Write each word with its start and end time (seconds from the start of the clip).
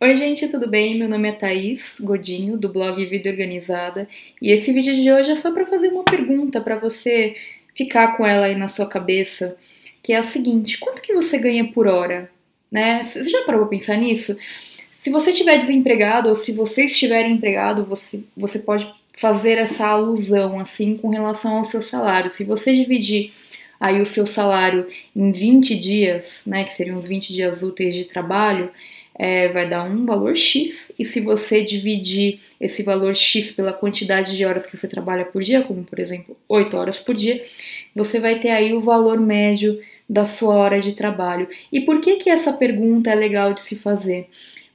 Oi, 0.00 0.16
gente, 0.16 0.48
tudo 0.48 0.68
bem? 0.68 0.98
Meu 0.98 1.08
nome 1.08 1.28
é 1.28 1.32
Thaís 1.32 1.96
Godinho, 2.00 2.58
do 2.58 2.68
blog 2.68 3.02
Vida 3.06 3.30
Organizada, 3.30 4.08
e 4.42 4.50
esse 4.50 4.72
vídeo 4.72 4.92
de 4.92 5.10
hoje 5.10 5.30
é 5.30 5.36
só 5.36 5.52
para 5.52 5.64
fazer 5.66 5.88
uma 5.88 6.02
pergunta 6.02 6.60
para 6.60 6.76
você 6.76 7.36
ficar 7.74 8.16
com 8.16 8.26
ela 8.26 8.46
aí 8.46 8.56
na 8.56 8.68
sua 8.68 8.86
cabeça, 8.86 9.56
que 10.02 10.12
é 10.12 10.18
a 10.18 10.22
seguinte: 10.24 10.78
quanto 10.78 11.00
que 11.00 11.14
você 11.14 11.38
ganha 11.38 11.64
por 11.72 11.86
hora? 11.86 12.28
Né? 12.70 13.04
Você 13.04 13.22
já 13.30 13.42
parou 13.42 13.62
para 13.62 13.78
pensar 13.78 13.96
nisso? 13.96 14.36
Se 14.98 15.10
você 15.10 15.30
estiver 15.30 15.58
desempregado 15.58 16.28
ou 16.28 16.34
se 16.34 16.50
você 16.50 16.86
estiver 16.86 17.26
empregado, 17.26 17.84
você, 17.84 18.24
você 18.36 18.58
pode 18.58 18.92
fazer 19.14 19.58
essa 19.58 19.86
alusão 19.86 20.58
assim 20.58 20.96
com 20.96 21.08
relação 21.08 21.58
ao 21.58 21.64
seu 21.64 21.80
salário. 21.80 22.30
Se 22.30 22.42
você 22.42 22.74
dividir 22.74 23.32
aí 23.78 24.00
o 24.02 24.06
seu 24.06 24.26
salário 24.26 24.88
em 25.14 25.30
20 25.30 25.78
dias, 25.78 26.42
né, 26.46 26.64
que 26.64 26.74
seriam 26.76 26.98
os 26.98 27.06
20 27.06 27.32
dias 27.32 27.62
úteis 27.62 27.94
de 27.94 28.04
trabalho, 28.04 28.70
é, 29.16 29.48
vai 29.48 29.68
dar 29.68 29.84
um 29.84 30.04
valor 30.04 30.36
X, 30.36 30.90
e 30.98 31.04
se 31.04 31.20
você 31.20 31.62
dividir 31.62 32.40
esse 32.60 32.82
valor 32.82 33.14
X 33.14 33.52
pela 33.52 33.72
quantidade 33.72 34.36
de 34.36 34.44
horas 34.44 34.66
que 34.66 34.76
você 34.76 34.88
trabalha 34.88 35.24
por 35.24 35.42
dia, 35.42 35.62
como 35.62 35.84
por 35.84 35.98
exemplo 35.98 36.36
8 36.48 36.76
horas 36.76 36.98
por 36.98 37.14
dia, 37.14 37.44
você 37.94 38.18
vai 38.18 38.40
ter 38.40 38.50
aí 38.50 38.74
o 38.74 38.80
valor 38.80 39.20
médio 39.20 39.80
da 40.08 40.26
sua 40.26 40.54
hora 40.54 40.80
de 40.80 40.92
trabalho. 40.92 41.48
E 41.72 41.80
por 41.80 42.00
que 42.00 42.16
que 42.16 42.28
essa 42.28 42.52
pergunta 42.52 43.10
é 43.10 43.14
legal 43.14 43.54
de 43.54 43.60
se 43.60 43.76
fazer? 43.76 44.28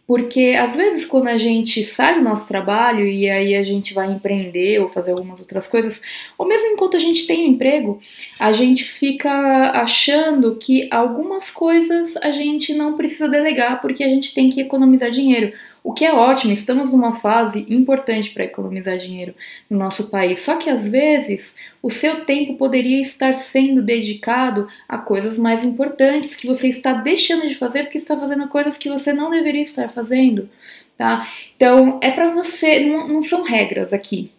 Porque 0.09 0.55
às 0.59 0.76
vezes 0.76 1.05
quando 1.05 1.27
a 1.27 1.38
gente 1.38 1.84
sai 1.84 2.16
do 2.16 2.23
nosso 2.23 2.48
trabalho 2.48 3.05
e 3.05 3.30
aí 3.30 3.54
a 3.54 3.62
gente 3.62 3.94
vai 3.94 4.12
empreender 4.12 4.80
ou 4.80 4.90
fazer 4.90 5.12
algumas 5.12 5.40
outras 5.40 5.67
coisas, 5.67 6.02
ou 6.36 6.48
mesmo 6.48 6.70
enquanto 6.70 6.98
a 6.98 7.00
gente 7.00 7.27
tem 7.27 7.48
um 7.48 7.52
emprego, 7.52 8.02
a 8.40 8.52
gente 8.52 8.86
fica 8.86 9.30
achando 9.70 10.55
que 10.55 10.90
algumas 10.91 11.52
coisas 11.52 12.17
a 12.17 12.31
gente 12.31 12.73
não 12.73 12.98
precisa 12.98 13.30
delegar 13.30 13.81
porque 13.81 14.03
a 14.03 14.08
gente 14.08 14.34
tem 14.34 14.50
que 14.50 14.59
economizar 14.59 15.12
dinheiro. 15.12 15.53
O 15.83 15.93
que 15.93 16.03
é 16.05 16.13
ótimo, 16.13 16.51
estamos 16.51 16.91
numa 16.91 17.15
fase 17.15 17.65
importante 17.69 18.31
para 18.31 18.44
economizar 18.44 18.97
dinheiro 18.97 19.33
no 19.69 19.77
nosso 19.77 20.09
país. 20.09 20.39
Só 20.41 20.58
que 20.58 20.69
às 20.69 20.88
vezes 20.88 21.55
o 21.81 21.89
seu 21.89 22.25
tempo 22.25 22.55
poderia 22.55 23.02
estar 23.02 23.33
sendo 23.33 23.81
dedicado 23.81 24.67
a 24.88 24.97
coisas 24.97 25.38
mais 25.38 25.63
importantes 25.63 26.36
que 26.36 26.47
você 26.47 26.67
está 26.67 26.94
deixando 26.94 27.47
de 27.47 27.55
fazer 27.55 27.83
porque 27.83 27.97
está 27.97 28.17
fazendo 28.17 28.47
coisas 28.47 28.77
que 28.77 28.89
você 28.89 29.13
não 29.13 29.30
deveria 29.30 29.61
estar 29.61 29.88
fazendo, 29.89 30.49
tá? 30.97 31.27
Então 31.55 31.99
é 32.03 32.11
para 32.11 32.30
você, 32.31 32.81
não, 32.81 33.08
não 33.08 33.21
são 33.21 33.43
regras 33.43 33.93
aqui, 33.93 34.31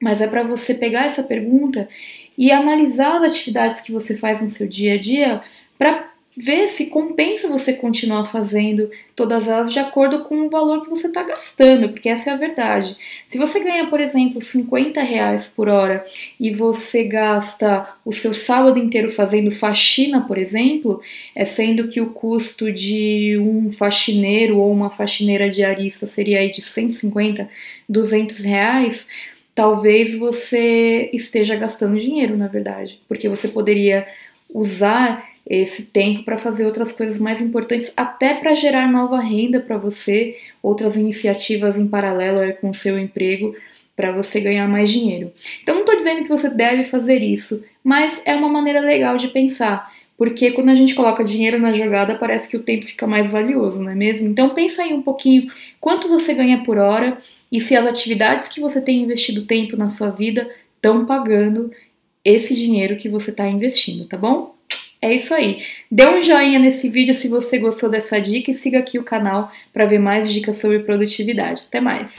mas 0.00 0.20
é 0.20 0.26
para 0.28 0.44
você 0.44 0.72
pegar 0.72 1.06
essa 1.06 1.22
pergunta 1.22 1.88
e 2.38 2.52
analisar 2.52 3.16
as 3.16 3.22
atividades 3.24 3.80
que 3.80 3.90
você 3.90 4.16
faz 4.16 4.40
no 4.40 4.50
seu 4.50 4.68
dia 4.68 4.94
a 4.94 4.98
dia 4.98 5.42
para 5.78 6.15
ver 6.36 6.68
se 6.68 6.86
compensa 6.86 7.48
você 7.48 7.72
continuar 7.72 8.26
fazendo 8.26 8.90
todas 9.14 9.48
elas 9.48 9.72
de 9.72 9.78
acordo 9.78 10.24
com 10.24 10.46
o 10.46 10.50
valor 10.50 10.82
que 10.82 10.90
você 10.90 11.06
está 11.06 11.22
gastando, 11.22 11.88
porque 11.88 12.10
essa 12.10 12.28
é 12.28 12.32
a 12.34 12.36
verdade. 12.36 12.94
Se 13.26 13.38
você 13.38 13.58
ganha, 13.60 13.86
por 13.86 14.00
exemplo, 14.00 14.42
50 14.42 15.00
reais 15.00 15.48
por 15.48 15.66
hora 15.66 16.04
e 16.38 16.50
você 16.50 17.04
gasta 17.04 17.88
o 18.04 18.12
seu 18.12 18.34
sábado 18.34 18.78
inteiro 18.78 19.10
fazendo 19.10 19.50
faxina, 19.50 20.26
por 20.26 20.36
exemplo, 20.36 21.00
é 21.34 21.46
sendo 21.46 21.88
que 21.88 22.02
o 22.02 22.10
custo 22.10 22.70
de 22.70 23.38
um 23.38 23.72
faxineiro 23.72 24.58
ou 24.58 24.70
uma 24.70 24.90
faxineira 24.90 25.48
diarista 25.48 26.06
seria 26.06 26.40
aí 26.40 26.52
de 26.52 26.60
150, 26.60 27.48
200 27.88 28.44
reais, 28.44 29.08
talvez 29.54 30.14
você 30.14 31.08
esteja 31.14 31.56
gastando 31.56 31.98
dinheiro, 31.98 32.36
na 32.36 32.46
verdade, 32.46 32.98
porque 33.08 33.26
você 33.26 33.48
poderia 33.48 34.06
usar 34.52 35.35
esse 35.46 35.84
tempo 35.84 36.24
para 36.24 36.38
fazer 36.38 36.66
outras 36.66 36.90
coisas 36.92 37.18
mais 37.18 37.40
importantes, 37.40 37.92
até 37.96 38.34
para 38.34 38.54
gerar 38.54 38.90
nova 38.90 39.20
renda 39.20 39.60
para 39.60 39.78
você, 39.78 40.36
outras 40.62 40.96
iniciativas 40.96 41.78
em 41.78 41.86
paralelo 41.86 42.52
com 42.54 42.70
o 42.70 42.74
seu 42.74 42.98
emprego, 42.98 43.54
para 43.94 44.12
você 44.12 44.40
ganhar 44.40 44.68
mais 44.68 44.90
dinheiro. 44.90 45.32
Então, 45.62 45.74
não 45.74 45.82
estou 45.82 45.96
dizendo 45.96 46.22
que 46.22 46.28
você 46.28 46.50
deve 46.50 46.84
fazer 46.84 47.22
isso, 47.22 47.64
mas 47.82 48.20
é 48.26 48.34
uma 48.34 48.48
maneira 48.48 48.80
legal 48.80 49.16
de 49.16 49.28
pensar. 49.28 49.90
Porque 50.18 50.50
quando 50.50 50.70
a 50.70 50.74
gente 50.74 50.94
coloca 50.94 51.24
dinheiro 51.24 51.58
na 51.58 51.72
jogada, 51.72 52.14
parece 52.14 52.48
que 52.48 52.56
o 52.56 52.62
tempo 52.62 52.86
fica 52.86 53.06
mais 53.06 53.30
valioso, 53.30 53.82
não 53.82 53.90
é 53.90 53.94
mesmo? 53.94 54.26
Então 54.26 54.50
pensa 54.50 54.82
aí 54.82 54.92
um 54.92 55.02
pouquinho 55.02 55.50
quanto 55.80 56.08
você 56.08 56.32
ganha 56.32 56.62
por 56.62 56.78
hora 56.78 57.18
e 57.52 57.60
se 57.60 57.76
as 57.76 57.86
atividades 57.86 58.48
que 58.48 58.60
você 58.60 58.80
tem 58.80 59.02
investido 59.02 59.44
tempo 59.44 59.76
na 59.76 59.90
sua 59.90 60.08
vida 60.10 60.50
estão 60.74 61.04
pagando 61.04 61.70
esse 62.24 62.54
dinheiro 62.54 62.96
que 62.96 63.10
você 63.10 63.30
está 63.30 63.46
investindo, 63.46 64.06
tá 64.08 64.16
bom? 64.16 64.55
É 65.06 65.14
isso 65.14 65.32
aí. 65.32 65.62
Dê 65.88 66.04
um 66.04 66.20
joinha 66.20 66.58
nesse 66.58 66.88
vídeo 66.88 67.14
se 67.14 67.28
você 67.28 67.60
gostou 67.60 67.88
dessa 67.88 68.20
dica 68.20 68.50
e 68.50 68.54
siga 68.54 68.80
aqui 68.80 68.98
o 68.98 69.04
canal 69.04 69.52
para 69.72 69.86
ver 69.86 70.00
mais 70.00 70.32
dicas 70.32 70.56
sobre 70.56 70.80
produtividade. 70.80 71.62
Até 71.68 71.80
mais! 71.80 72.12